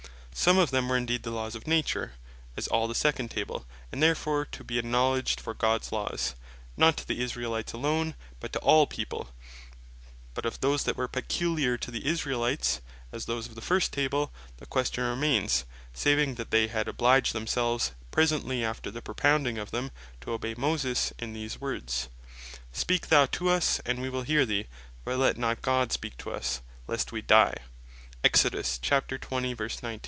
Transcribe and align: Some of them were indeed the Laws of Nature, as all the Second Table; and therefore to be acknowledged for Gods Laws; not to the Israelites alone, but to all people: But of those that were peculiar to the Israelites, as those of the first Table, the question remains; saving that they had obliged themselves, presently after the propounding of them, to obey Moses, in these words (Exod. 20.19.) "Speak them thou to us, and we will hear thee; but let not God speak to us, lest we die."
Some 0.33 0.57
of 0.57 0.71
them 0.71 0.89
were 0.89 0.97
indeed 0.97 1.21
the 1.21 1.29
Laws 1.29 1.53
of 1.53 1.67
Nature, 1.67 2.13
as 2.57 2.67
all 2.67 2.87
the 2.87 2.95
Second 2.95 3.29
Table; 3.29 3.67
and 3.91 4.01
therefore 4.01 4.43
to 4.45 4.63
be 4.63 4.79
acknowledged 4.79 5.39
for 5.39 5.53
Gods 5.53 5.91
Laws; 5.91 6.33
not 6.75 6.97
to 6.97 7.07
the 7.07 7.21
Israelites 7.21 7.73
alone, 7.73 8.15
but 8.39 8.51
to 8.53 8.59
all 8.59 8.87
people: 8.87 9.29
But 10.33 10.47
of 10.47 10.59
those 10.59 10.83
that 10.85 10.97
were 10.97 11.07
peculiar 11.09 11.77
to 11.77 11.91
the 11.91 12.07
Israelites, 12.07 12.81
as 13.11 13.25
those 13.25 13.45
of 13.47 13.53
the 13.53 13.61
first 13.61 13.91
Table, 13.93 14.31
the 14.57 14.65
question 14.65 15.03
remains; 15.03 15.63
saving 15.93 16.35
that 16.35 16.49
they 16.49 16.69
had 16.69 16.87
obliged 16.87 17.33
themselves, 17.33 17.91
presently 18.09 18.63
after 18.65 18.89
the 18.89 19.01
propounding 19.03 19.59
of 19.59 19.69
them, 19.69 19.91
to 20.21 20.31
obey 20.31 20.55
Moses, 20.57 21.13
in 21.19 21.33
these 21.33 21.61
words 21.61 22.05
(Exod. 22.05 22.61
20.19.) 22.71 22.77
"Speak 22.79 23.07
them 23.07 23.09
thou 23.15 23.25
to 23.27 23.49
us, 23.49 23.79
and 23.85 24.01
we 24.01 24.09
will 24.09 24.23
hear 24.23 24.47
thee; 24.47 24.65
but 25.05 25.19
let 25.19 25.37
not 25.37 25.61
God 25.61 25.91
speak 25.91 26.17
to 26.17 26.31
us, 26.31 26.61
lest 26.87 27.11
we 27.11 27.21
die." 27.21 27.53